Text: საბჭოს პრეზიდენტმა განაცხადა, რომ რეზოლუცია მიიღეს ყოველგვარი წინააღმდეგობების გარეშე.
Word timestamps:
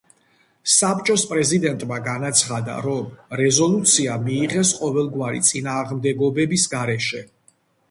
საბჭოს 0.75 1.25
პრეზიდენტმა 1.33 1.99
განაცხადა, 2.07 2.79
რომ 2.87 3.13
რეზოლუცია 3.43 4.17
მიიღეს 4.25 4.73
ყოველგვარი 4.81 5.45
წინააღმდეგობების 5.53 6.69
გარეშე. 6.77 7.25